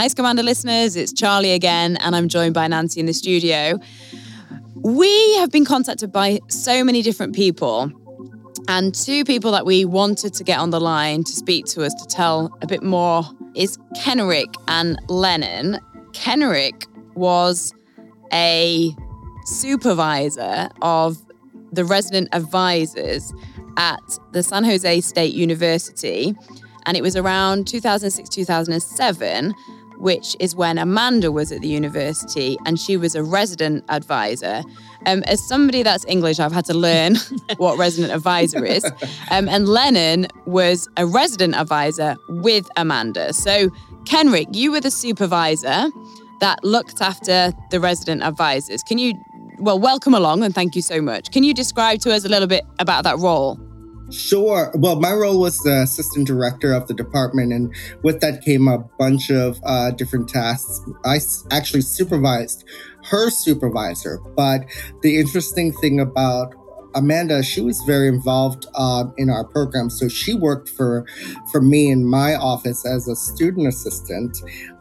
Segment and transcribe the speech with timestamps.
[0.00, 0.96] Hi, Scamanda listeners.
[0.96, 3.78] It's Charlie again, and I'm joined by Nancy in the studio.
[4.76, 7.92] We have been contacted by so many different people,
[8.66, 11.92] and two people that we wanted to get on the line to speak to us
[11.92, 15.78] to tell a bit more is Kenrick and Lennon.
[16.14, 17.74] Kenrick was
[18.32, 18.96] a
[19.44, 21.18] supervisor of
[21.72, 23.34] the resident advisors
[23.76, 24.00] at
[24.32, 26.34] the San Jose State University.
[26.86, 29.54] And it was around 2006, 2007
[30.00, 34.62] which is when Amanda was at the university and she was a resident advisor.
[35.06, 37.16] Um, as somebody that's English, I've had to learn
[37.58, 38.84] what resident advisor is.
[39.30, 43.32] Um, and Lennon was a resident advisor with Amanda.
[43.32, 43.70] So,
[44.06, 45.90] Kenrick, you were the supervisor
[46.40, 48.82] that looked after the resident advisors.
[48.82, 49.12] Can you,
[49.58, 51.30] well, welcome along and thank you so much.
[51.30, 53.60] Can you describe to us a little bit about that role?
[54.10, 54.72] Sure.
[54.74, 58.78] Well, my role was the assistant director of the department, and with that came a
[58.98, 60.80] bunch of uh, different tasks.
[61.04, 62.64] I actually supervised
[63.04, 64.64] her supervisor, but
[65.02, 66.54] the interesting thing about
[66.94, 69.90] Amanda, she was very involved uh, in our program.
[69.90, 71.06] So she worked for
[71.52, 74.38] for me in my office as a student assistant.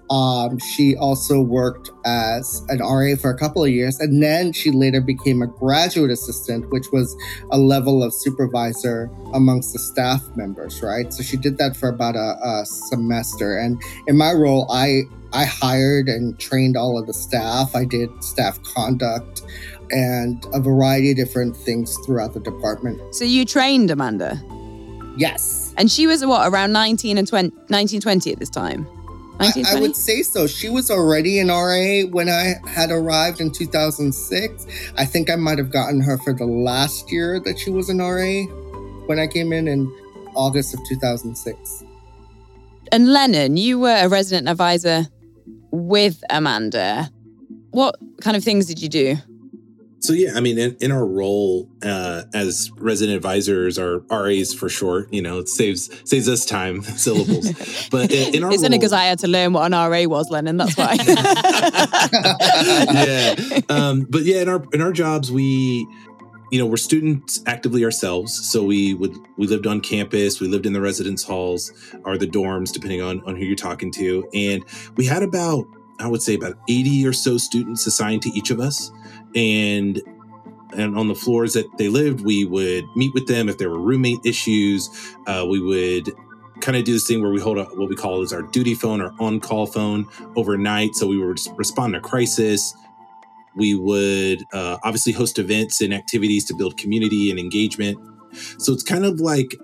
[0.10, 4.72] Um, she also worked as an RA for a couple of years, and then she
[4.72, 7.16] later became a graduate assistant, which was
[7.52, 11.14] a level of supervisor amongst the staff members, right?
[11.14, 13.58] So she did that for about a, a semester.
[13.58, 17.76] And in my role, I I hired and trained all of the staff.
[17.76, 19.44] I did staff conduct
[19.92, 23.14] and a variety of different things throughout the department.
[23.14, 24.42] So you trained Amanda?
[25.18, 25.74] Yes.
[25.78, 28.88] And she was what, around 19 and 20, 19, 20 at this time?
[29.40, 30.48] I, I, would say so.
[30.48, 34.68] She was already an RA when I had arrived in 2006.
[34.98, 38.00] I think I might have gotten her for the last year that she was an
[38.00, 38.44] RA
[39.06, 39.88] when I came in in
[40.36, 41.84] August of 2006.
[42.92, 45.08] And Lennon, you were a resident advisor
[45.72, 47.10] with Amanda.
[47.72, 49.18] What kind of things did you do?
[50.02, 54.70] So yeah, I mean, in, in our role uh, as resident advisors or RAs for
[54.70, 57.52] short, you know, it saves saves us time syllables.
[57.90, 60.30] But in, in our it's only because I had to learn what an RA was,
[60.30, 60.58] Lennon.
[60.58, 60.98] That's why.
[62.94, 63.36] yeah,
[63.70, 65.88] um, but yeah, in our in our jobs, we
[66.52, 70.66] you know we're students actively ourselves so we would we lived on campus we lived
[70.66, 71.72] in the residence halls
[72.06, 74.64] or the dorms depending on on who you're talking to and
[74.96, 75.66] we had about
[76.00, 78.92] i would say about 80 or so students assigned to each of us
[79.36, 80.02] and
[80.78, 83.80] and on the floors that they lived, we would meet with them if there were
[83.80, 84.90] roommate issues.
[85.26, 86.12] Uh, we would
[86.62, 88.76] kind of do this thing where we hold a, what we call is our duty
[88.76, 92.76] phone or on-call phone overnight, so we would respond to crisis.
[93.56, 97.98] We would uh, obviously host events and activities to build community and engagement.
[98.60, 99.56] So it's kind of like,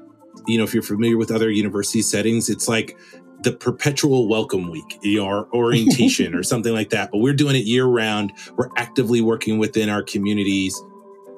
[0.47, 2.97] you know, if you're familiar with other university settings, it's like
[3.45, 7.11] the perpetual welcome week or orientation or something like that.
[7.11, 8.33] But we're doing it year round.
[8.57, 10.83] We're actively working within our communities.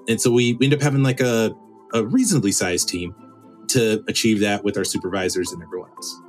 [0.07, 1.53] And so we, we end up having like a,
[1.94, 3.13] a reasonably sized team
[3.67, 6.22] to achieve that with our supervisors and everyone else.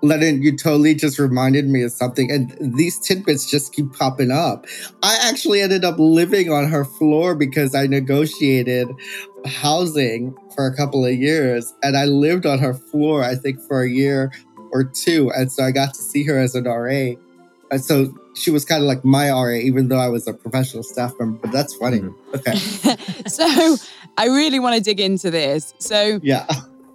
[0.00, 4.64] Lennon, you totally just reminded me of something, and these tidbits just keep popping up.
[5.02, 8.88] I actually ended up living on her floor because I negotiated
[9.44, 13.82] housing for a couple of years, and I lived on her floor, I think, for
[13.82, 14.30] a year
[14.72, 15.30] or two.
[15.34, 17.14] And so I got to see her as an RA.
[17.70, 20.82] And so she was kind of like my RA, even though I was a professional
[20.82, 21.38] staff member.
[21.38, 22.00] But that's funny.
[22.00, 22.34] Mm-hmm.
[22.34, 22.54] Okay.
[23.28, 23.76] so
[24.16, 25.74] I really want to dig into this.
[25.78, 26.46] So, yeah.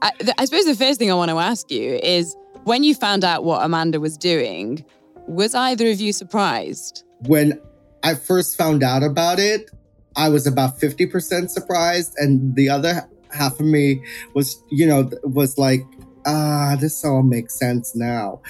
[0.02, 3.24] I, I suppose the first thing I want to ask you is when you found
[3.24, 4.84] out what Amanda was doing,
[5.28, 7.04] was either of you surprised?
[7.20, 7.62] When
[8.04, 9.70] I first found out about it,
[10.16, 12.14] I was about 50% surprised.
[12.18, 14.04] And the other half of me
[14.34, 15.84] was, you know, was like,
[16.26, 18.42] ah, this all makes sense now.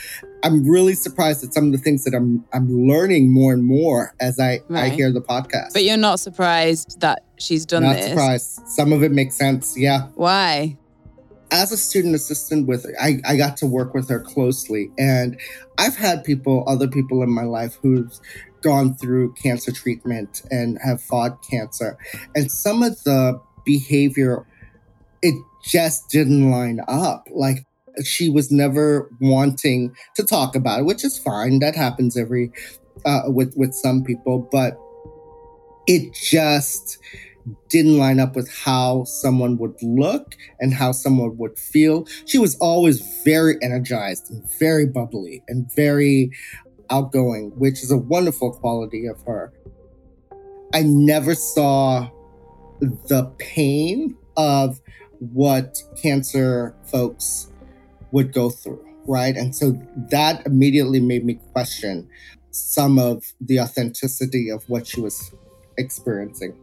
[0.43, 4.13] I'm really surprised at some of the things that I'm I'm learning more and more
[4.19, 4.85] as I right.
[4.85, 5.73] I hear the podcast.
[5.73, 8.09] But you're not surprised that she's done not this.
[8.09, 8.67] surprised.
[8.67, 9.77] Some of it makes sense.
[9.77, 10.07] Yeah.
[10.15, 10.77] Why?
[11.51, 15.39] As a student assistant with I, I got to work with her closely and
[15.77, 18.11] I've had people, other people in my life who've
[18.61, 21.97] gone through cancer treatment and have fought cancer.
[22.35, 24.45] And some of the behavior
[25.21, 27.27] it just didn't line up.
[27.31, 27.65] Like
[28.03, 31.59] she was never wanting to talk about it, which is fine.
[31.59, 32.51] That happens every
[33.05, 34.77] uh, with with some people, but
[35.87, 36.97] it just
[37.69, 42.07] didn't line up with how someone would look and how someone would feel.
[42.25, 46.31] She was always very energized and very bubbly and very
[46.89, 49.51] outgoing, which is a wonderful quality of her.
[50.73, 52.09] I never saw
[52.79, 54.79] the pain of
[55.31, 57.51] what cancer folks
[58.11, 58.85] would go through.
[59.05, 59.35] right?
[59.35, 59.71] And so
[60.11, 62.09] that immediately made me question
[62.51, 65.33] some of the authenticity of what she was
[65.77, 66.53] experiencing.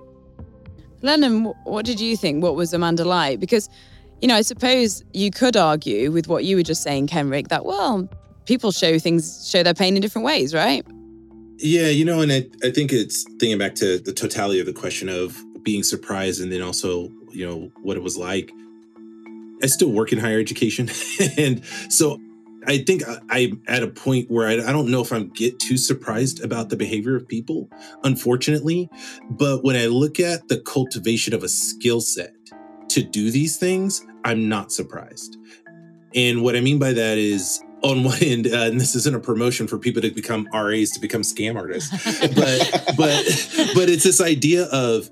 [1.03, 2.43] Lennon, what did you think?
[2.43, 3.41] What was Amanda like?
[3.41, 3.69] Because,
[4.21, 7.65] you know, I suppose you could argue with what you were just saying, Kenrick, that,
[7.65, 8.09] well,
[8.45, 10.87] people show things, show their pain in different ways, right?
[11.57, 14.73] Yeah, you know, and I, I think it's thinking back to the totality of the
[14.73, 18.53] question of being surprised and then also, you know, what it was like.
[19.63, 20.89] I still work in higher education.
[21.37, 22.19] and so
[22.67, 25.77] I think I'm at a point where I, I don't know if I'm get too
[25.77, 27.71] surprised about the behavior of people,
[28.05, 28.89] unfortunately.
[29.31, 32.35] But when I look at the cultivation of a skill set
[32.91, 35.37] to do these things, I'm not surprised.
[36.15, 39.21] And what I mean by that is, on one end, uh, and this isn't a
[39.21, 41.91] promotion for people to become RAs to become scam artists,
[42.35, 45.11] but but but it's this idea of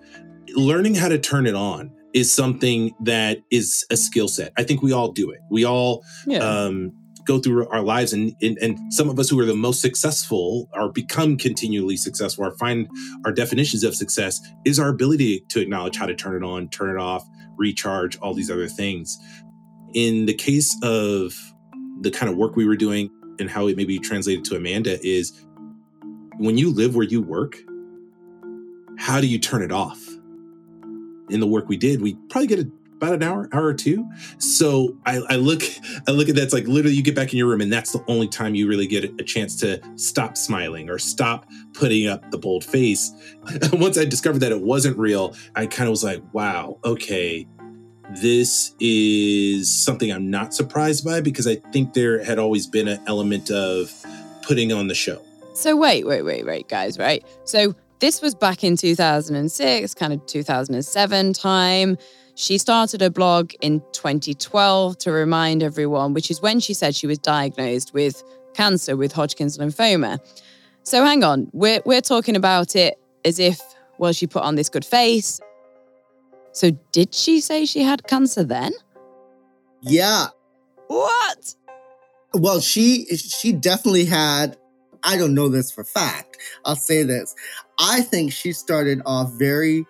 [0.54, 4.52] learning how to turn it on is something that is a skill set.
[4.56, 5.40] I think we all do it.
[5.50, 6.38] We all yeah.
[6.38, 6.92] um,
[7.28, 10.68] go through our lives and, and, and some of us who are the most successful
[10.72, 12.88] or become continually successful or find
[13.26, 16.88] our definitions of success is our ability to acknowledge how to turn it on turn
[16.88, 17.22] it off
[17.58, 19.18] recharge all these other things
[19.92, 21.34] in the case of
[22.00, 24.98] the kind of work we were doing and how it may be translated to amanda
[25.06, 25.44] is
[26.38, 27.58] when you live where you work
[28.96, 30.07] how do you turn it off
[31.30, 34.08] in the work we did we probably get a about an hour, hour or two.
[34.38, 35.62] So I, I look,
[36.06, 36.42] I look at that.
[36.42, 38.68] It's like literally you get back in your room, and that's the only time you
[38.68, 43.12] really get a chance to stop smiling or stop putting up the bold face.
[43.72, 47.46] Once I discovered that it wasn't real, I kind of was like, wow, okay,
[48.20, 53.00] this is something I'm not surprised by because I think there had always been an
[53.06, 53.92] element of
[54.42, 55.22] putting on the show.
[55.54, 57.24] So wait, wait, wait, wait, guys, right?
[57.44, 61.96] So this was back in 2006, kind of 2007 time.
[62.34, 67.06] She started a blog in 2012 to remind everyone, which is when she said she
[67.06, 68.22] was diagnosed with
[68.54, 70.18] cancer with Hodgkin's lymphoma.
[70.84, 73.60] So hang on, we're, we're talking about it as if,
[73.98, 75.40] well, she put on this good face.
[76.52, 78.72] So did she say she had cancer then?
[79.80, 80.26] Yeah.
[80.86, 81.54] What?
[82.34, 84.56] Well, she she definitely had
[85.08, 86.36] I don't know this for fact.
[86.66, 87.34] I'll say this.
[87.78, 89.86] I think she started off very,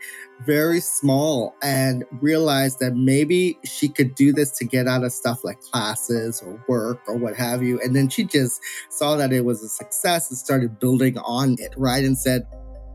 [0.47, 5.43] very small and realized that maybe she could do this to get out of stuff
[5.43, 7.81] like classes or work or what have you.
[7.81, 11.75] And then she just saw that it was a success and started building on it,
[11.77, 12.05] right?
[12.05, 12.47] And said,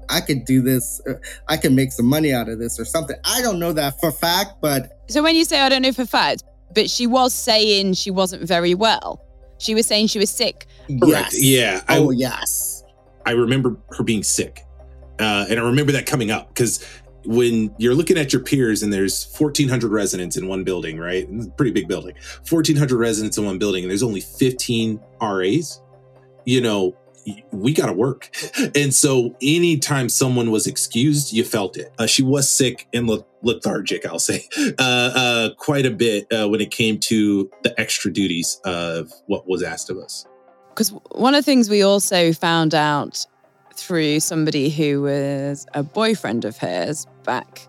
[0.08, 1.02] I could do this.
[1.06, 1.16] Uh,
[1.50, 3.18] I can make some money out of this or something.
[3.26, 4.98] I don't know that for fact, but.
[5.10, 8.48] So when you say I don't know for fact, but she was saying she wasn't
[8.48, 9.22] very well.
[9.58, 10.68] She was saying she was sick.
[10.88, 11.42] Yes.
[11.42, 11.82] Yeah.
[11.90, 12.84] Oh, I, yes.
[13.26, 14.66] I remember her being sick.
[15.20, 16.86] Uh, and I remember that coming up because
[17.26, 21.28] when you're looking at your peers and there's 1400 residents in one building, right?
[21.56, 22.16] Pretty big building.
[22.50, 25.82] 1400 residents in one building and there's only 15 RAs.
[26.46, 26.98] You know,
[27.52, 28.30] we got to work.
[28.76, 31.94] And so anytime someone was excused, you felt it.
[31.98, 33.10] Uh, she was sick and
[33.42, 38.12] lethargic, I'll say, uh, uh, quite a bit uh, when it came to the extra
[38.12, 40.26] duties of what was asked of us.
[40.70, 43.26] Because one of the things we also found out
[43.76, 47.68] through somebody who was a boyfriend of hers back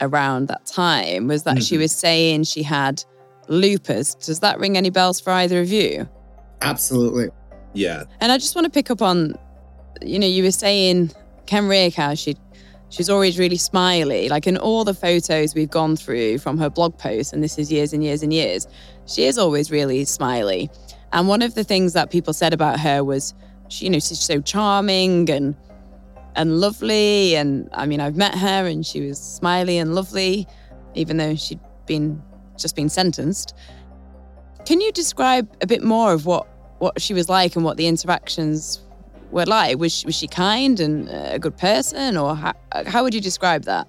[0.00, 1.62] around that time was that mm-hmm.
[1.62, 3.02] she was saying she had
[3.48, 4.14] lupus.
[4.14, 6.08] Does that ring any bells for either of you?
[6.60, 7.28] Absolutely.
[7.74, 8.04] Yeah.
[8.20, 9.34] And I just want to pick up on,
[10.00, 11.12] you know, you were saying
[11.46, 12.36] Kenrick how she
[12.88, 14.28] she's always really smiley.
[14.28, 17.70] Like in all the photos we've gone through from her blog posts, and this is
[17.70, 18.66] years and years and years,
[19.06, 20.70] she is always really smiley.
[21.12, 23.34] And one of the things that people said about her was,
[23.68, 25.54] she, you know, she's so charming and
[26.36, 27.36] and lovely.
[27.36, 30.46] And I mean, I've met her, and she was smiley and lovely,
[30.94, 32.22] even though she'd been
[32.56, 33.54] just been sentenced.
[34.64, 36.46] Can you describe a bit more of what
[36.78, 38.80] what she was like and what the interactions
[39.30, 39.78] were like?
[39.78, 42.54] Was she, was she kind and a good person, or how,
[42.86, 43.88] how would you describe that?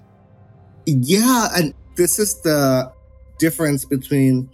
[0.86, 2.92] Yeah, and this is the
[3.38, 4.50] difference between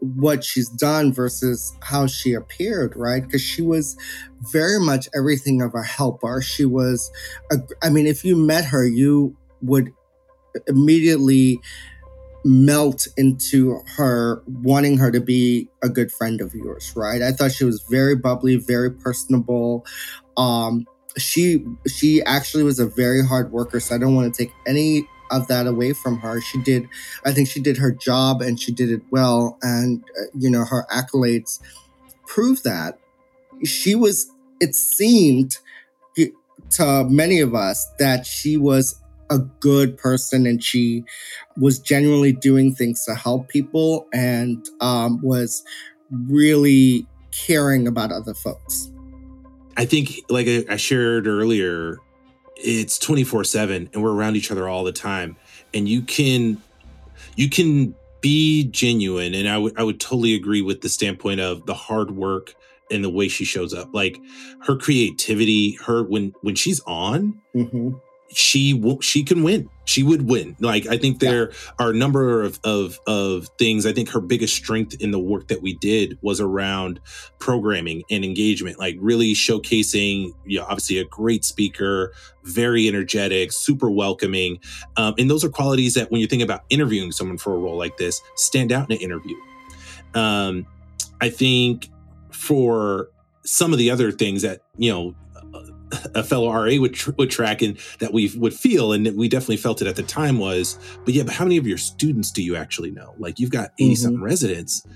[0.00, 3.22] what she's done versus how she appeared, right?
[3.22, 3.96] Because she was
[4.50, 6.42] very much everything of a helper.
[6.42, 7.10] She was,
[7.52, 9.92] a, I mean, if you met her, you would
[10.66, 11.60] immediately
[12.44, 17.22] melt into her wanting her to be a good friend of yours, right?
[17.22, 19.86] I thought she was very bubbly, very personable.
[20.36, 24.52] Um, she she actually was a very hard worker, so I don't want to take
[24.66, 26.40] any of that away from her.
[26.40, 26.88] She did,
[27.24, 30.64] I think she did her job and she did it well, and uh, you know
[30.64, 31.60] her accolades
[32.26, 32.98] prove that.
[33.64, 34.30] She was.
[34.60, 35.58] It seemed
[36.70, 39.01] to many of us that she was
[39.32, 41.04] a good person and she
[41.56, 45.64] was genuinely doing things to help people and um, was
[46.28, 48.90] really caring about other folks.
[49.76, 51.96] I think, like I shared earlier,
[52.56, 55.36] it's 24 7 and we're around each other all the time.
[55.72, 56.60] And you can,
[57.36, 59.34] you can be genuine.
[59.34, 62.54] And I would, I would totally agree with the standpoint of the hard work
[62.90, 63.88] and the way she shows up.
[63.94, 64.20] Like
[64.66, 67.92] her creativity, her, when, when she's on, mm-hmm
[68.32, 69.68] she will she can win.
[69.84, 70.56] She would win.
[70.60, 71.56] Like i think there yeah.
[71.78, 73.86] are a number of, of of things.
[73.86, 77.00] I think her biggest strength in the work that we did was around
[77.38, 82.12] programming and engagement like really showcasing you know obviously a great speaker
[82.44, 84.58] very energetic super welcoming
[84.96, 87.76] um, and those are qualities that when you think about interviewing someone for a role
[87.76, 89.36] like this stand out in an interview.
[90.14, 90.66] Um,
[91.20, 91.88] i think
[92.30, 93.08] for
[93.44, 95.14] some of the other things that you know
[96.14, 99.56] a fellow RA would tr- would track and that we would feel and we definitely
[99.56, 102.42] felt it at the time was but yeah but how many of your students do
[102.42, 103.14] you actually know?
[103.18, 104.22] Like you've got 80 mm-hmm.
[104.22, 104.86] residents.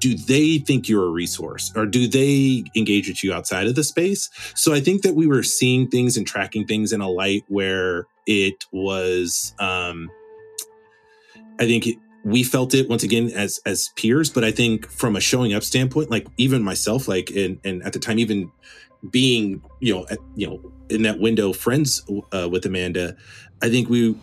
[0.00, 3.84] Do they think you're a resource or do they engage with you outside of the
[3.84, 4.30] space?
[4.54, 8.06] So i think that we were seeing things and tracking things in a light where
[8.26, 10.10] it was um
[11.58, 15.16] i think it, we felt it once again as as peers but i think from
[15.16, 18.50] a showing up standpoint like even myself like and and at the time even
[19.10, 22.02] being you know at, you know in that window friends
[22.32, 23.16] uh, with Amanda,
[23.62, 24.16] I think we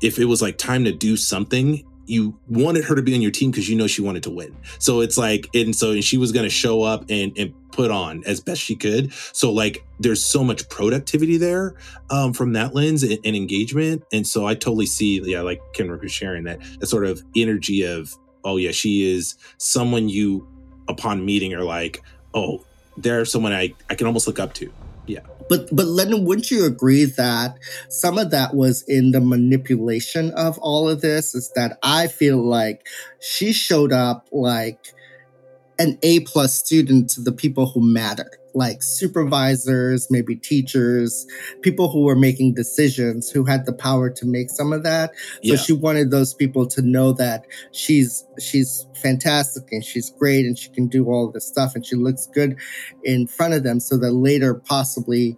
[0.00, 3.30] if it was like time to do something you wanted her to be on your
[3.30, 4.54] team because you know she wanted to win.
[4.78, 8.22] So it's like, and so she was going to show up and and put on
[8.26, 9.12] as best she could.
[9.32, 11.74] So like, there's so much productivity there
[12.10, 14.04] um, from that lens and, and, engagement.
[14.12, 17.82] And so I totally see, yeah, like Kenrick was sharing that that sort of energy
[17.82, 18.14] of,
[18.44, 20.46] oh yeah, she is someone you
[20.88, 22.02] upon meeting are like,
[22.34, 22.64] oh,
[22.96, 24.72] they're someone I, I can almost look up to.
[25.06, 25.20] Yeah.
[25.48, 27.58] But but Lennon, wouldn't you agree that
[27.88, 31.34] some of that was in the manipulation of all of this?
[31.34, 32.86] Is that I feel like
[33.20, 34.94] she showed up like
[35.78, 41.26] an A plus student to the people who matter like supervisors, maybe teachers,
[41.62, 45.10] people who were making decisions who had the power to make some of that.
[45.16, 45.56] So yeah.
[45.56, 50.70] she wanted those people to know that she's she's fantastic and she's great and she
[50.70, 52.56] can do all this stuff and she looks good
[53.02, 55.36] in front of them so that later possibly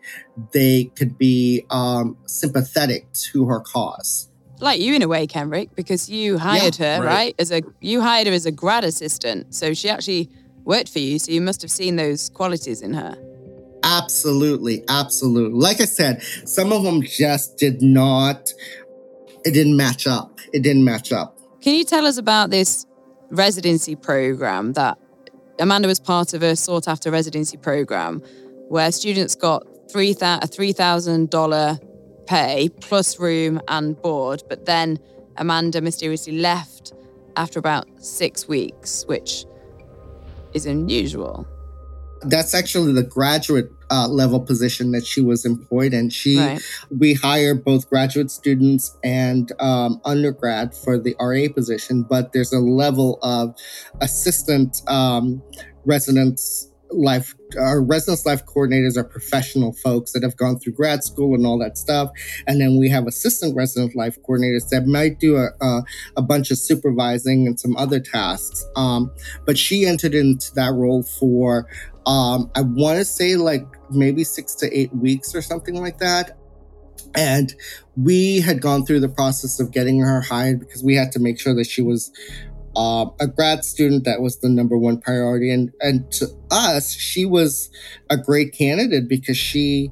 [0.53, 4.29] they could be um, sympathetic to her cause
[4.61, 7.15] like you in a way, Kenrick, because you hired yeah, her, right.
[7.15, 7.35] right?
[7.39, 9.55] As a you hired her as a grad assistant.
[9.55, 10.31] So she actually
[10.65, 11.19] worked for you.
[11.19, 13.17] So you must have seen those qualities in her.
[13.83, 14.85] Absolutely.
[14.89, 15.59] Absolutely.
[15.59, 18.53] Like I said, some of them just did not,
[19.45, 20.39] it didn't match up.
[20.53, 21.39] It didn't match up.
[21.61, 22.87] Can you tell us about this
[23.31, 24.99] residency program that
[25.59, 28.23] Amanda was part of a sought after residency program
[28.69, 34.99] where students got three a $3,000 pay plus room and board, but then
[35.37, 36.93] Amanda mysteriously left
[37.37, 39.45] after about six weeks, which
[40.55, 41.47] is unusual.
[42.23, 46.09] That's actually the graduate uh, level position that she was employed in.
[46.09, 46.63] She, right.
[46.91, 52.61] we hire both graduate students and um, undergrad for the RA position, but there's a
[52.61, 53.55] level of
[54.01, 55.43] assistant um,
[55.85, 61.35] residents life our residence life coordinators are professional folks that have gone through grad school
[61.35, 62.11] and all that stuff.
[62.47, 65.83] And then we have assistant resident life coordinators that might do a, a,
[66.17, 68.65] a bunch of supervising and some other tasks.
[68.77, 69.11] Um,
[69.47, 71.69] but she entered into that role for
[72.07, 76.37] um, i want to say like maybe six to eight weeks or something like that.
[77.17, 77.55] And
[77.97, 81.39] we had gone through the process of getting her hired because we had to make
[81.39, 82.11] sure that she was
[82.77, 85.51] uh, a grad student that was the number one priority.
[85.53, 87.71] And and to us she was
[88.11, 89.91] a great candidate because she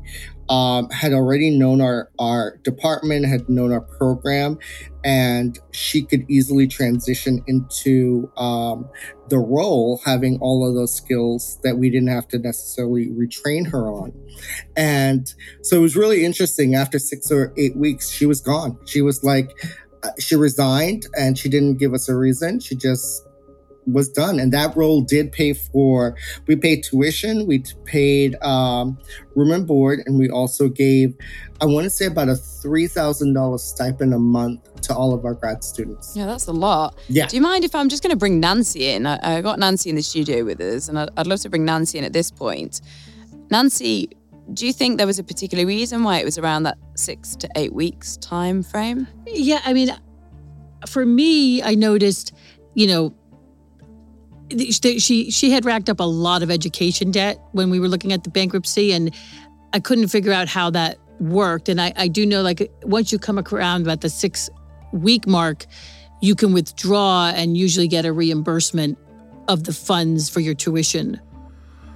[0.49, 4.59] um, had already known our our department had known our program
[5.05, 8.89] and she could easily transition into um,
[9.29, 13.89] the role having all of those skills that we didn't have to necessarily retrain her
[13.89, 14.13] on.
[14.77, 16.75] And so it was really interesting.
[16.75, 18.79] After six or eight weeks she was gone.
[18.85, 19.51] She was like
[20.19, 22.61] she resigned and she didn't give us a reason.
[22.61, 23.27] She just
[23.87, 24.39] was done.
[24.39, 26.17] And that role did pay for,
[26.47, 28.99] we paid tuition, we paid um,
[29.35, 31.15] room and board, and we also gave,
[31.61, 35.65] I want to say about a $3,000 stipend a month to all of our grad
[35.65, 36.17] students.
[36.17, 36.97] Yeah, that's a lot.
[37.09, 37.27] Yeah.
[37.27, 39.07] Do you mind if I'm just going to bring Nancy in?
[39.07, 41.65] I, I got Nancy in the studio with us, and I'd, I'd love to bring
[41.65, 42.81] Nancy in at this point.
[43.51, 44.11] Nancy,
[44.53, 47.49] do you think there was a particular reason why it was around that six to
[47.57, 49.07] eight weeks time frame?
[49.27, 49.91] Yeah, I mean,
[50.89, 52.33] for me, I noticed,
[52.75, 53.15] you know,
[54.69, 58.25] she she had racked up a lot of education debt when we were looking at
[58.25, 59.15] the bankruptcy, and
[59.73, 61.69] I couldn't figure out how that worked.
[61.69, 64.51] And I, I do know, like, once you come around about the six
[64.93, 65.65] week mark,
[66.21, 68.99] you can withdraw and usually get a reimbursement
[69.49, 71.21] of the funds for your tuition.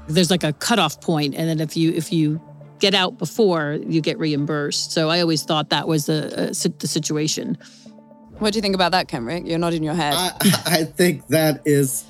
[0.08, 2.40] There's like a cutoff point, and then if you if you
[2.78, 4.92] get out before, you get reimbursed.
[4.92, 7.58] So I always thought that was the uh, the situation.
[8.38, 9.46] What do you think about that, Kenrick?
[9.46, 10.12] You're nodding your head.
[10.14, 10.32] I,
[10.66, 12.04] I think that is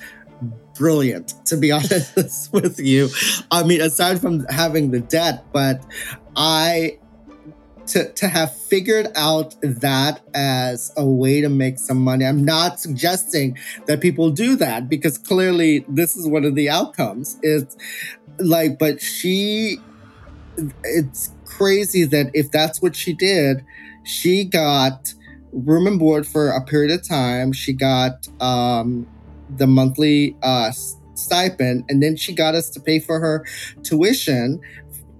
[0.75, 3.09] brilliant, to be honest with you.
[3.49, 5.81] I mean, aside from having the debt, but
[6.35, 6.99] I
[7.87, 12.25] to, to have figured out that as a way to make some money.
[12.25, 17.37] I'm not suggesting that people do that because clearly this is one of the outcomes.
[17.41, 17.75] It's
[18.39, 19.77] like, but she,
[20.83, 23.65] it's crazy that if that's what she did,
[24.03, 25.13] she got
[25.51, 27.51] room and board for a period of time.
[27.53, 29.07] She got um,
[29.49, 30.71] the monthly uh,
[31.15, 33.45] stipend, and then she got us to pay for her
[33.83, 34.59] tuition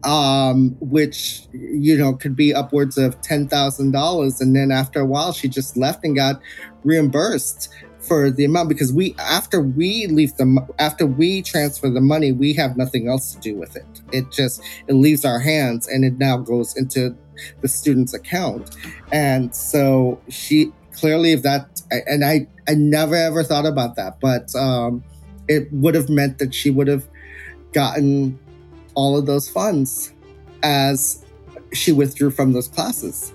[0.03, 5.05] um, which you know could be upwards of ten thousand dollars, and then after a
[5.05, 6.41] while, she just left and got
[6.83, 12.31] reimbursed for the amount because we after we leave the after we transfer the money,
[12.31, 13.85] we have nothing else to do with it.
[14.11, 17.15] It just it leaves our hands, and it now goes into
[17.61, 18.75] the student's account,
[19.11, 24.55] and so she clearly if that and I I never ever thought about that, but
[24.55, 25.03] um,
[25.47, 27.07] it would have meant that she would have
[27.73, 28.39] gotten
[28.97, 30.11] all of those funds
[30.63, 31.23] as
[31.71, 33.31] she withdrew from those classes.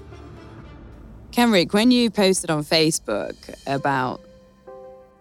[1.31, 3.37] Kenrick, when you posted on Facebook
[3.69, 4.21] about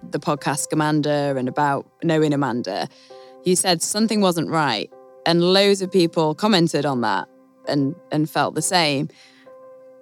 [0.09, 2.89] the podcast Amanda and about knowing Amanda,
[3.45, 4.91] you said something wasn't right.
[5.27, 7.29] And loads of people commented on that
[7.67, 9.09] and, and felt the same.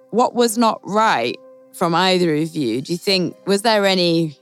[0.08, 1.36] What was not right
[1.74, 2.80] from either of you?
[2.80, 4.38] Do you think, was there any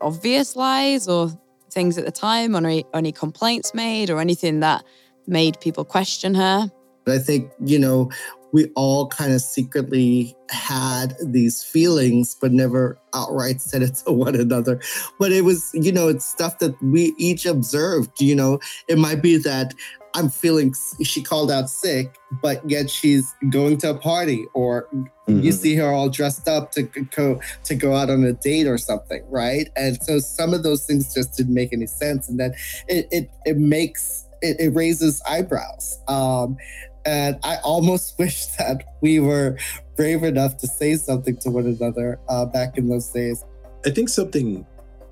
[0.00, 1.32] obvious lies or
[1.70, 4.84] things at the time, or any, any complaints made, or anything that
[5.30, 6.70] made people question her.
[7.06, 8.10] I think, you know,
[8.52, 14.34] we all kind of secretly had these feelings, but never outright said it to one
[14.34, 14.80] another.
[15.18, 18.20] But it was, you know, it's stuff that we each observed.
[18.20, 19.74] You know, it might be that
[20.14, 25.40] I'm feeling, she called out sick, but yet she's going to a party, or mm-hmm.
[25.40, 28.76] you see her all dressed up to go to go out on a date or
[28.76, 29.68] something, right?
[29.76, 32.54] And so some of those things just didn't make any sense, and then
[32.88, 35.98] it it, it makes it, it raises eyebrows.
[36.08, 36.56] Um,
[37.04, 39.58] and I almost wish that we were
[39.96, 43.44] brave enough to say something to one another uh, back in those days.
[43.84, 44.66] I think something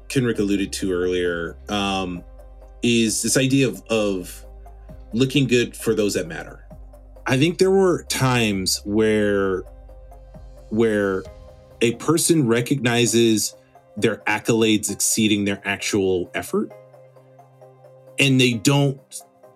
[0.08, 2.22] Kenrick alluded to earlier um,
[2.82, 4.44] is this idea of, of
[5.12, 6.64] looking good for those that matter.
[7.26, 9.62] I think there were times where
[10.70, 11.22] where
[11.80, 13.54] a person recognizes
[13.96, 16.72] their accolades exceeding their actual effort
[18.18, 19.00] and they don't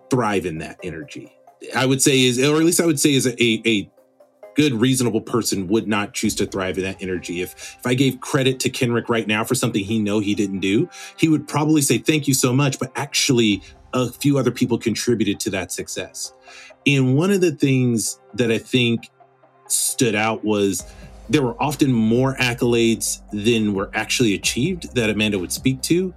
[0.09, 1.35] thrive in that energy.
[1.75, 3.89] I would say is, or at least I would say is a, a
[4.55, 7.41] good, reasonable person would not choose to thrive in that energy.
[7.41, 10.59] If if I gave credit to Kenrick right now for something he know he didn't
[10.59, 13.61] do, he would probably say thank you so much, but actually
[13.93, 16.33] a few other people contributed to that success.
[16.85, 19.09] And one of the things that I think
[19.67, 20.83] stood out was
[21.29, 26.13] there were often more accolades than were actually achieved that Amanda would speak to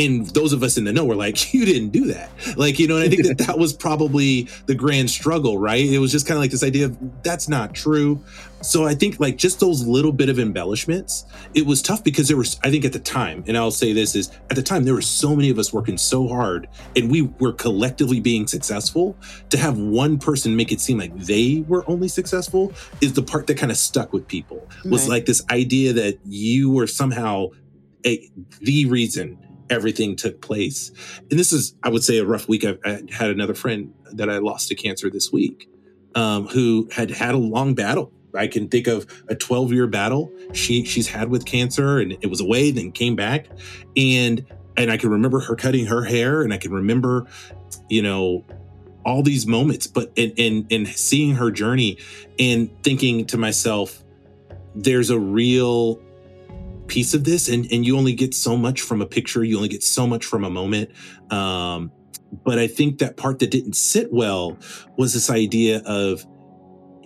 [0.00, 2.30] and those of us in the know were like you didn't do that.
[2.56, 5.84] Like you know and i think that that was probably the grand struggle right?
[5.84, 8.22] It was just kind of like this idea of that's not true.
[8.62, 12.36] So i think like just those little bit of embellishments it was tough because there
[12.36, 14.92] was i think at the time and i'll say this is at the time there
[14.92, 19.16] were so many of us working so hard and we were collectively being successful
[19.48, 23.46] to have one person make it seem like they were only successful is the part
[23.46, 24.68] that kind of stuck with people.
[24.84, 25.10] Was right.
[25.10, 27.48] like this idea that you were somehow
[28.06, 29.38] a, the reason
[29.70, 30.90] everything took place.
[31.30, 32.64] And this is, I would say, a rough week.
[32.64, 35.68] I, I had another friend that I lost to cancer this week
[36.14, 38.12] um, who had had a long battle.
[38.34, 42.26] I can think of a 12 year battle she she's had with cancer, and it
[42.28, 43.46] was away, then came back,
[43.96, 44.44] and
[44.76, 47.26] and I can remember her cutting her hair, and I can remember,
[47.88, 48.44] you know,
[49.04, 49.86] all these moments.
[49.86, 51.98] But in in, in seeing her journey,
[52.38, 54.04] and thinking to myself,
[54.74, 56.00] there's a real
[56.90, 59.68] piece of this and and you only get so much from a picture you only
[59.68, 60.90] get so much from a moment.
[61.30, 61.92] Um
[62.44, 64.58] but i think that part that didn't sit well
[64.96, 66.26] was this idea of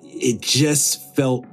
[0.03, 1.47] it just felt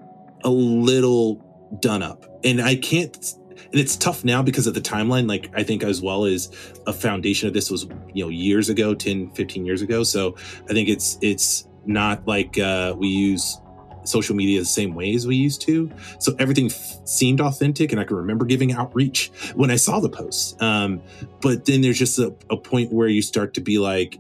[0.44, 1.36] a little
[1.82, 2.26] done up.
[2.44, 3.36] And i can't
[3.72, 6.50] and it's tough now because of the timeline like i think as well as
[6.88, 10.04] a foundation of this was you know years ago 10 15 years ago.
[10.04, 10.36] So
[10.70, 13.60] i think it's it's not like uh we use
[14.04, 15.92] social media the same way as we used to.
[16.20, 20.10] So everything f- seemed authentic, and I can remember giving outreach when I saw the
[20.10, 20.56] posts.
[20.62, 21.02] Um,
[21.42, 24.20] but then there's just a, a point where you start to be like,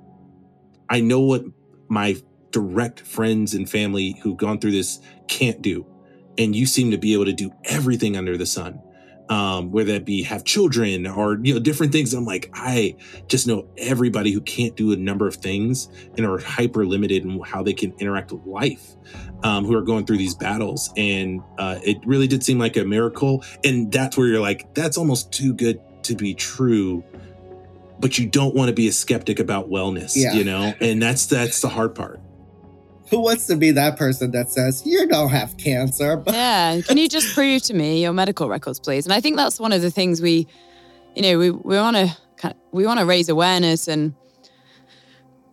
[0.89, 1.43] I know what
[1.89, 2.17] my
[2.51, 5.85] direct friends and family who've gone through this can't do.
[6.37, 8.81] And you seem to be able to do everything under the sun.
[9.31, 12.13] Um, whether that be have children or you know different things.
[12.13, 12.97] I'm like, I
[13.29, 17.39] just know everybody who can't do a number of things and are hyper limited in
[17.39, 18.95] how they can interact with life,
[19.43, 22.83] um, who are going through these battles, and uh, it really did seem like a
[22.83, 23.41] miracle.
[23.63, 27.01] And that's where you're like, that's almost too good to be true.
[28.01, 30.33] But you don't want to be a skeptic about wellness, Yeah.
[30.33, 32.19] you know, and that's that's the hard part.
[33.11, 36.23] Who wants to be that person that says you don't have cancer?
[36.31, 36.81] Yeah.
[36.81, 39.05] Can you just prove to me your medical records, please?
[39.05, 40.47] And I think that's one of the things we,
[41.15, 42.17] you know, we, we want to
[42.71, 44.15] we want to raise awareness and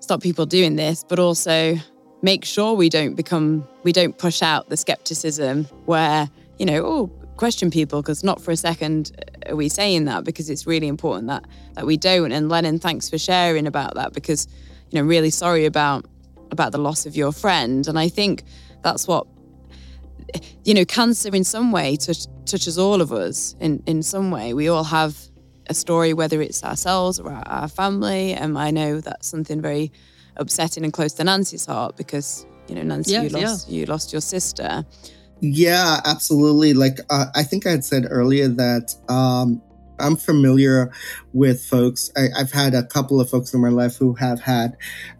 [0.00, 1.76] stop people doing this, but also
[2.22, 7.06] make sure we don't become we don't push out the skepticism where you know oh
[7.36, 9.12] question people because not for a second
[9.46, 11.44] are we saying that because it's really important that
[11.74, 14.48] that we don't and Lennon thanks for sharing about that because
[14.90, 16.04] you know really sorry about
[16.50, 18.44] about the loss of your friend and I think
[18.82, 19.26] that's what
[20.64, 24.54] you know, cancer in some way touch, touches all of us in, in some way.
[24.54, 25.16] We all have
[25.68, 28.32] a story, whether it's ourselves or our, our family.
[28.32, 29.92] And I know that's something very
[30.36, 34.12] upsetting and close to Nancy's heart because, you know, Nancy, Yeah, you lost you lost
[34.12, 34.84] your sister.
[35.40, 36.74] Yeah, absolutely.
[36.74, 39.62] Like uh, I think I had said earlier that um,
[39.98, 40.92] I'm familiar
[41.32, 42.10] with folks.
[42.16, 44.76] I, I've had a couple of folks in my life who have had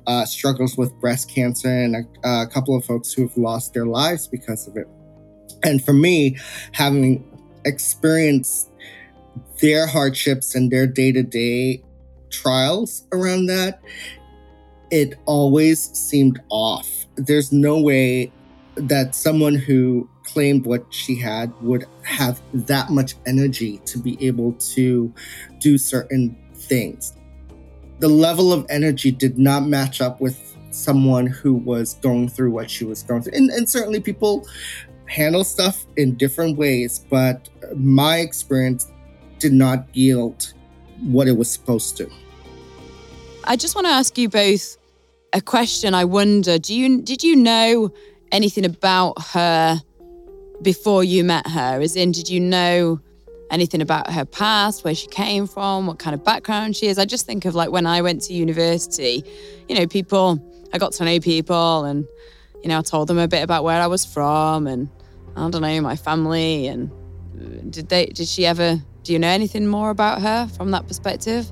[0.07, 3.87] uh, struggles with breast cancer, and a, a couple of folks who have lost their
[3.87, 4.87] lives because of it.
[5.65, 6.39] And for me,
[6.73, 7.25] having
[7.65, 8.71] experienced
[9.61, 11.83] their hardships and their day to day
[12.31, 13.81] trials around that,
[14.91, 16.89] it always seemed off.
[17.17, 18.33] There's no way
[18.77, 24.53] that someone who claimed what she had would have that much energy to be able
[24.53, 25.13] to
[25.59, 27.15] do certain things.
[27.99, 32.71] The level of energy did not match up with someone who was going through what
[32.71, 33.33] she was going through.
[33.35, 34.47] And, and certainly people
[35.07, 38.91] handle stuff in different ways, but my experience
[39.39, 40.53] did not yield
[41.01, 42.11] what it was supposed to.
[43.45, 44.77] I just want to ask you both
[45.33, 45.95] a question.
[45.95, 47.93] I wonder, do you did you know
[48.31, 49.81] anything about her
[50.63, 51.81] before you met her?
[51.81, 53.01] As in, did you know
[53.51, 56.99] anything about her past, where she came from, what kind of background she is?
[56.99, 59.25] I just think of like when I went to university,
[59.69, 60.39] you know, people,
[60.73, 62.07] I got to know people and,
[62.63, 64.89] you know, I told them a bit about where I was from and
[65.37, 66.67] I don't know, my family.
[66.67, 66.91] And
[67.41, 70.87] uh, did they, did she ever, do you know anything more about her from that
[70.87, 71.51] perspective?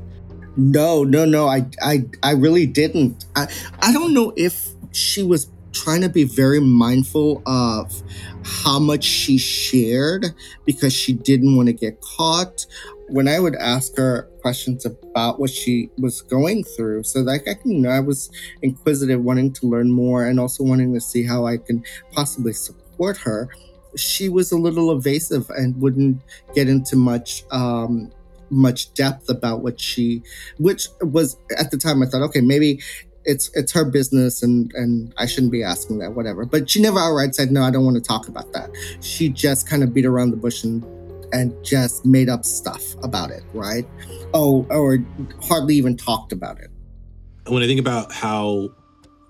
[0.57, 1.47] No, no, no.
[1.47, 3.25] I, I, I really didn't.
[3.37, 3.47] I,
[3.81, 5.49] I don't know if she was
[5.83, 8.03] trying to be very mindful of
[8.43, 10.27] how much she shared
[10.65, 12.67] because she didn't want to get caught.
[13.09, 17.55] When I would ask her questions about what she was going through, so like I
[17.55, 18.31] can, you know, I was
[18.63, 23.17] inquisitive, wanting to learn more, and also wanting to see how I can possibly support
[23.19, 23.49] her.
[23.97, 26.21] She was a little evasive and wouldn't
[26.55, 28.11] get into much um,
[28.51, 30.23] much depth about what she
[30.59, 32.81] which was at the time i thought okay maybe
[33.27, 36.45] it's it's her business and and i shouldn't be asking that whatever.
[36.45, 38.71] But she never outright said no i don't want to talk about that.
[39.01, 40.85] She just kind of beat around the bush and
[41.33, 43.87] and just made up stuff about it right?
[44.33, 44.99] Oh or
[45.43, 46.71] hardly even talked about it.
[47.47, 48.71] When I think about how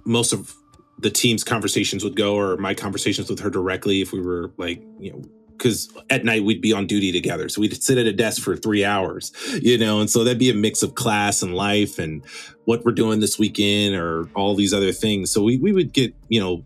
[0.05, 0.55] most of
[0.99, 4.83] the team's conversations would go, or my conversations with her directly, if we were like,
[4.99, 5.23] you know,
[5.57, 7.49] because at night we'd be on duty together.
[7.49, 10.51] So we'd sit at a desk for three hours, you know, and so that'd be
[10.51, 12.25] a mix of class and life and
[12.65, 15.31] what we're doing this weekend or all these other things.
[15.31, 16.65] So we, we would get, you know,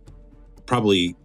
[0.67, 1.17] probably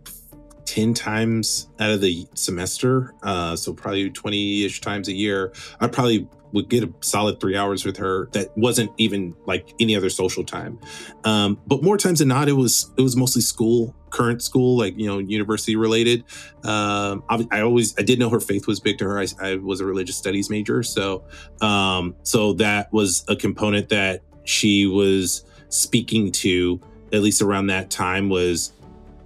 [0.65, 3.13] 10 times out of the semester.
[3.23, 5.53] Uh, so probably 20 ish times a year.
[5.79, 9.95] I probably would get a solid three hours with her that wasn't even like any
[9.95, 10.79] other social time.
[11.25, 14.97] Um, but more times than not, it was, it was mostly school, current school, like,
[14.97, 16.23] you know, university related.
[16.63, 19.19] Um, I, I always, I did know her faith was big to her.
[19.19, 20.81] I, I was a religious studies major.
[20.81, 21.25] So,
[21.59, 26.79] um, so that was a component that she was speaking to,
[27.11, 28.71] at least around that time, was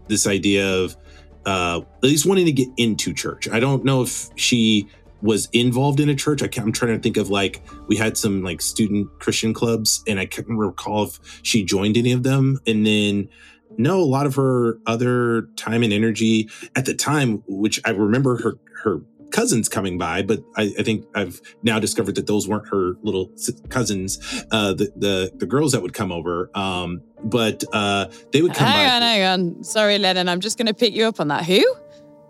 [0.07, 0.97] this idea of,
[1.45, 3.47] uh, at least wanting to get into church.
[3.47, 4.87] I don't know if she
[5.21, 6.41] was involved in a church.
[6.41, 10.03] I can't, I'm trying to think of like we had some like student Christian clubs,
[10.08, 12.60] and I can't recall if she joined any of them.
[12.65, 13.29] And then
[13.77, 18.41] no, a lot of her other time and energy at the time, which I remember
[18.41, 19.01] her her
[19.32, 23.32] cousins coming by, but I, I think I've now discovered that those weren't her little
[23.69, 24.17] cousins,
[24.51, 26.49] uh, the the the girls that would come over.
[26.55, 28.71] Um, but uh, they would come by.
[28.71, 29.63] Hang on, hang on.
[29.63, 30.29] Sorry, Lennon.
[30.29, 31.45] I'm just going to pick you up on that.
[31.45, 31.63] Who?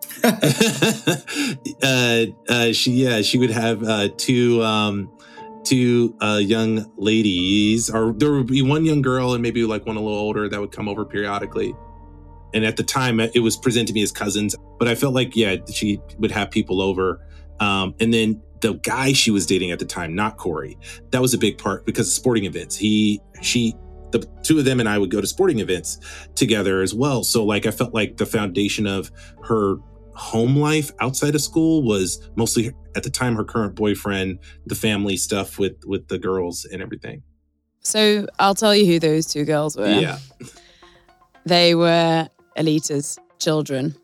[1.84, 5.12] uh, uh, she yeah she would have uh, two um,
[5.64, 9.96] two uh, young ladies, or there would be one young girl and maybe like one
[9.96, 11.74] a little older that would come over periodically.
[12.54, 15.36] And at the time, it was presented to me as cousins, but I felt like
[15.36, 17.22] yeah she would have people over
[17.60, 20.78] Um, and then the guy she was dating at the time, not Corey,
[21.12, 22.76] that was a big part because of sporting events.
[22.76, 23.74] He, she,
[24.12, 26.00] the two of them and I would go to sporting events
[26.36, 27.24] together as well.
[27.24, 29.12] So like I felt like the foundation of
[29.44, 29.78] her
[30.16, 35.18] home life outside of school was mostly at the time her current boyfriend, the family
[35.18, 37.24] stuff with with the girls and everything.
[37.82, 39.88] So I'll tell you who those two girls were.
[39.88, 40.20] Yeah.
[41.46, 43.96] They were Alita's children.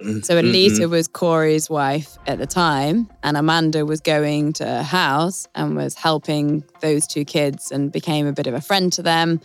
[0.00, 0.20] Mm-hmm.
[0.20, 5.48] So Alita was Corey's wife at the time, and Amanda was going to her house
[5.54, 9.40] and was helping those two kids and became a bit of a friend to them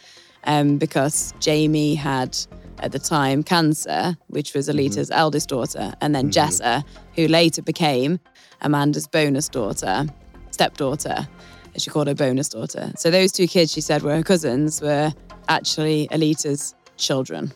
[0.46, 2.38] um, because Jamie had
[2.80, 6.84] at the time cancer, which was Alita's eldest daughter, and then Jessa,
[7.16, 8.20] who later became
[8.62, 10.06] Amanda's bonus daughter,
[10.52, 11.28] stepdaughter.
[11.76, 12.92] As she called her bonus daughter.
[12.96, 15.12] So those two kids, she said, were her cousins, were
[15.48, 17.52] actually Alita's children,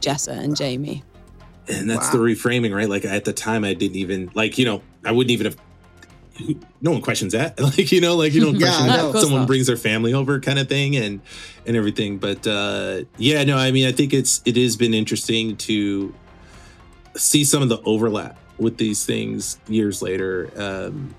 [0.00, 1.02] Jessa and Jamie.
[1.68, 2.88] And that's the reframing, right?
[2.88, 5.56] Like at the time, I didn't even like, you know, I wouldn't even have.
[6.80, 9.12] No one questions that, like you know, like you don't question that know.
[9.20, 9.46] Someone not.
[9.46, 11.20] brings their family over, kind of thing, and
[11.66, 12.18] and everything.
[12.18, 16.14] But uh yeah, no, I mean, I think it's it has been interesting to
[17.16, 21.14] see some of the overlap with these things years later, um,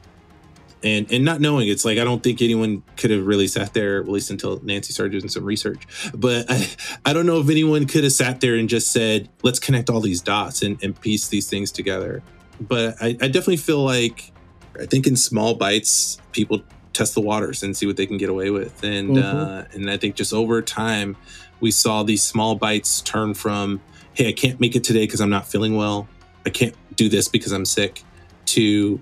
[0.83, 3.99] and and not knowing it's like I don't think anyone could have really sat there,
[3.99, 5.87] at least until Nancy started doing some research.
[6.13, 6.67] But I,
[7.05, 9.99] I don't know if anyone could have sat there and just said, let's connect all
[9.99, 12.21] these dots and, and piece these things together.
[12.59, 14.31] But I, I definitely feel like
[14.79, 16.61] I think in small bites, people
[16.93, 18.83] test the waters and see what they can get away with.
[18.83, 21.15] And uh, and I think just over time,
[21.59, 23.81] we saw these small bites turn from,
[24.13, 26.07] hey, I can't make it today because I'm not feeling well.
[26.45, 28.03] I can't do this because I'm sick,
[28.45, 29.01] to,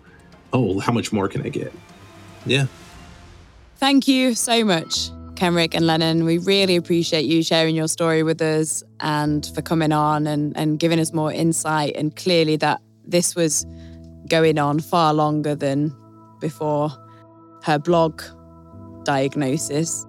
[0.52, 1.72] oh, how much more can I get?
[2.46, 2.68] Yeah.
[3.78, 6.26] Thank you so much, Kenrick and Lennon.
[6.26, 10.80] We really appreciate you sharing your story with us and for coming on and, and
[10.80, 11.96] giving us more insight.
[11.96, 13.66] And clearly, that this was
[14.28, 15.96] going on far longer than
[16.40, 16.90] before
[17.64, 18.22] her blog
[19.04, 20.06] diagnosis.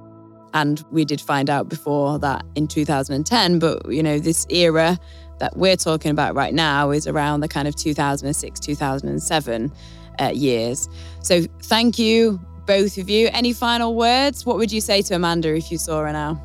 [0.54, 3.58] And we did find out before that in 2010.
[3.58, 4.98] But, you know, this era
[5.38, 9.72] that we're talking about right now is around the kind of 2006, 2007
[10.18, 10.88] uh, years.
[11.20, 13.28] So thank you, both of you.
[13.32, 14.46] Any final words?
[14.46, 16.42] What would you say to Amanda if you saw her now?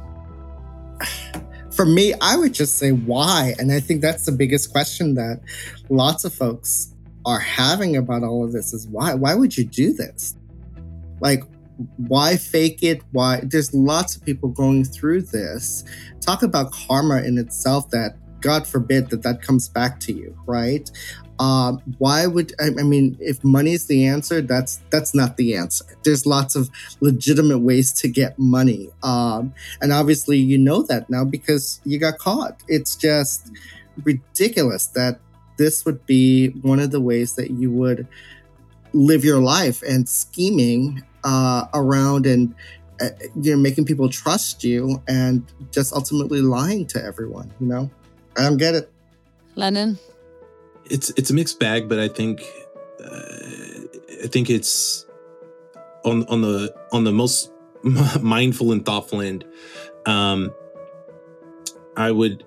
[1.72, 3.56] For me, I would just say why.
[3.58, 5.40] And I think that's the biggest question that
[5.90, 6.94] lots of folks
[7.26, 9.14] are having about all of this is why?
[9.14, 10.36] Why would you do this?
[11.20, 11.44] Like,
[11.98, 13.02] why fake it?
[13.12, 13.42] Why?
[13.44, 15.84] There's lots of people going through this.
[16.20, 20.90] Talk about karma in itself that, God forbid, that that comes back to you, right?
[21.40, 25.56] Um, why would I, I mean if money is the answer that's that's not the
[25.56, 31.10] answer there's lots of legitimate ways to get money um, and obviously you know that
[31.10, 33.52] now because you got caught it's just
[34.04, 35.20] ridiculous that
[35.62, 38.08] this would be one of the ways that you would
[38.94, 42.54] live your life and scheming uh, around and
[43.00, 47.90] uh, you know making people trust you and just ultimately lying to everyone you know
[48.38, 48.92] i don't get it
[49.56, 49.98] Lennon?
[50.92, 52.42] it's it's a mixed bag, but I think
[53.04, 55.06] uh, I think it's
[56.04, 57.52] on on the on the most
[58.22, 59.46] mindful and thoughtful end.
[60.06, 60.54] Um,
[61.96, 62.44] I would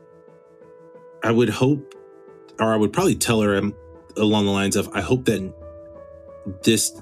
[1.23, 1.95] I would hope,
[2.61, 3.75] or I would probably tell her um,
[4.17, 5.53] along the lines of, I hope that
[6.63, 7.01] this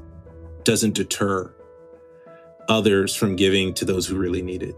[0.65, 1.53] doesn't deter
[2.69, 4.77] others from giving to those who really need it.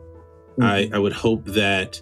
[0.60, 2.00] I, I would hope that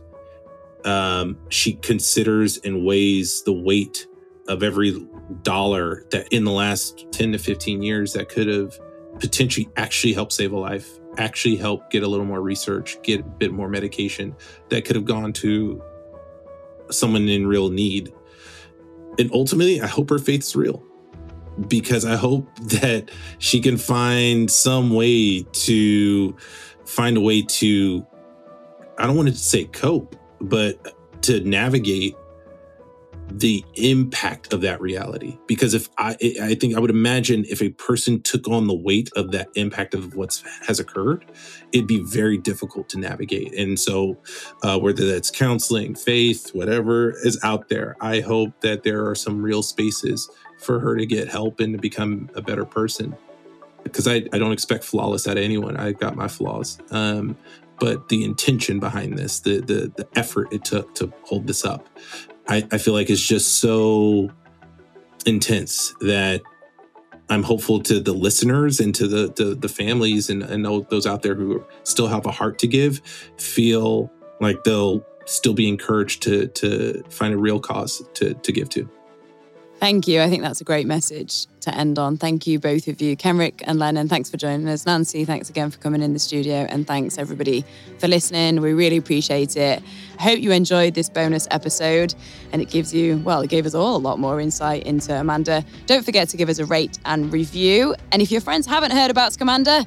[0.84, 4.06] um, she considers and weighs the weight
[4.48, 5.06] of every
[5.42, 8.78] dollar that in the last 10 to 15 years that could have
[9.20, 13.24] potentially actually helped save a life, actually help get a little more research, get a
[13.24, 14.34] bit more medication
[14.68, 15.82] that could have gone to
[16.90, 18.12] someone in real need.
[19.18, 20.82] And ultimately, I hope her faith's real.
[21.68, 22.48] Because I hope
[22.80, 26.36] that she can find some way to
[26.84, 28.06] find a way to
[28.98, 32.14] I don't want to say cope, but to navigate
[33.38, 35.38] the impact of that reality.
[35.46, 39.10] Because if I, I think I would imagine if a person took on the weight
[39.16, 41.24] of that impact of what's has occurred,
[41.72, 43.54] it'd be very difficult to navigate.
[43.54, 44.18] And so,
[44.62, 49.42] uh, whether that's counseling, faith, whatever is out there, I hope that there are some
[49.42, 53.16] real spaces for her to get help and to become a better person.
[53.82, 55.76] Because I, I don't expect flawless out of anyone.
[55.76, 56.78] i've got my flaws.
[56.92, 57.36] Um,
[57.80, 61.88] but the intention behind this, the the the effort it took to hold this up,
[62.48, 64.30] I, I feel like is just so
[65.26, 66.42] intense that
[67.28, 71.22] I'm hopeful to the listeners and to the the, the families and, and those out
[71.22, 73.00] there who still have a heart to give
[73.38, 78.68] feel like they'll still be encouraged to to find a real cause to to give
[78.70, 78.88] to.
[79.82, 80.22] Thank you.
[80.22, 82.16] I think that's a great message to end on.
[82.16, 83.16] Thank you, both of you.
[83.16, 84.86] Kenrick and Lennon, thanks for joining us.
[84.86, 86.68] Nancy, thanks again for coming in the studio.
[86.70, 87.64] And thanks, everybody,
[87.98, 88.60] for listening.
[88.60, 89.82] We really appreciate it.
[90.20, 92.14] I hope you enjoyed this bonus episode
[92.52, 95.64] and it gives you, well, it gave us all a lot more insight into Amanda.
[95.86, 97.96] Don't forget to give us a rate and review.
[98.12, 99.84] And if your friends haven't heard about Scamanda,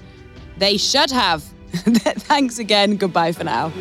[0.58, 1.42] they should have.
[1.72, 2.98] thanks again.
[2.98, 3.72] Goodbye for now.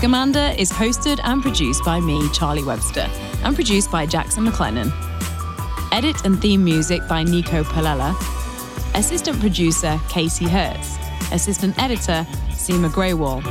[0.00, 3.06] Scamanda is hosted and produced by me, Charlie Webster,
[3.44, 4.90] and produced by Jackson McLennan.
[5.92, 8.16] Edit and theme music by Nico Palella.
[8.94, 10.96] Assistant producer Casey Hertz.
[11.32, 13.44] Assistant editor Seema Greywall.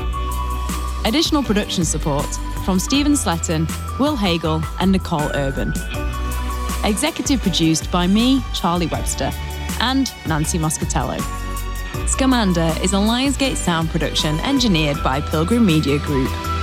[1.06, 2.26] Additional production support
[2.66, 5.72] from Stephen Sletton, Will Hagel, and Nicole Urban.
[6.84, 9.32] Executive produced by me, Charlie Webster,
[9.82, 11.38] and Nancy Moscatello.
[12.10, 16.59] Scamanda is a Lionsgate sound production engineered by Pilgrim Media Group.